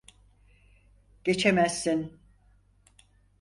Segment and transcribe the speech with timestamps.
[1.23, 2.19] Geçemezsin!